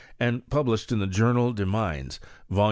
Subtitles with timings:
[0.17, 2.19] 39 and published in the Journal des Mines
[2.49, 2.59] (vol.